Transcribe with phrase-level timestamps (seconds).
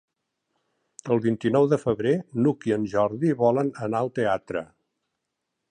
[1.15, 4.65] El vint-i-nou de febrer n'Hug i en Jordi volen anar al teatre.